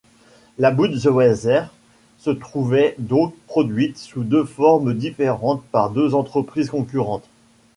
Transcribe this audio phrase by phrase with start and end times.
[0.57, 1.61] La Budweiser
[2.17, 7.29] se trouvait donc produite sous deux formes différentes par deux entreprises concurrentes.